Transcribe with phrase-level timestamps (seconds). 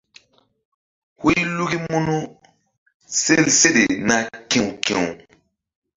[1.19, 2.17] Huy luki munu
[3.21, 4.15] sel seɗe na
[4.49, 5.03] ki̧w ki̧w.